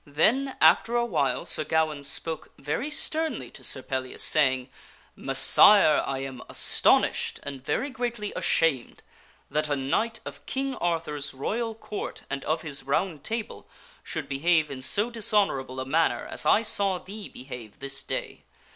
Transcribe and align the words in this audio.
Then, 0.07 0.57
after 0.59 0.95
a 0.95 1.05
while, 1.05 1.45
Sir 1.45 1.63
Gawaine 1.63 2.03
spoke 2.03 2.49
very 2.57 2.89
sternly 2.89 3.51
to 3.51 3.63
Sir 3.63 3.83
Pellias, 3.83 4.23
say 4.23 4.51
ing," 4.51 4.69
Messire, 5.15 6.01
I 6.03 6.21
am 6.23 6.41
astonished 6.49 7.39
and 7.43 7.63
very 7.63 7.91
greatly 7.91 8.33
ashamed 8.35 9.03
that 9.51 9.69
a 9.69 9.75
Knight 9.75 10.19
of 10.25 10.43
King 10.47 10.73
Arthur's 10.77 11.35
Royal 11.35 11.75
Court 11.75 12.23
and 12.31 12.43
of 12.45 12.63
his 12.63 12.81
Round 12.81 13.23
Table 13.23 13.67
should 14.03 14.25
s{r 14.25 14.29
Gawaine 14.29 14.41
behave 14.41 14.71
in 14.71 14.81
so 14.81 15.11
dishonorable 15.11 15.79
a 15.79 15.85
manner 15.85 16.25
as 16.25 16.47
I 16.47 16.63
saw 16.63 16.97
thee 16.97 17.29
behave 17.29 17.73
rebukes 17.73 17.77
Sir 17.77 17.79
this 17.81 18.03
day. 18.03 18.43